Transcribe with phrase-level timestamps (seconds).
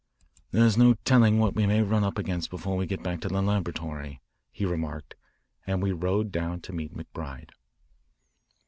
[0.49, 3.39] "There's no telling what we may run up against before we get back to the
[3.39, 4.19] laboratory,"
[4.51, 5.13] he remarked
[5.67, 7.51] and we rode down to meet McBride.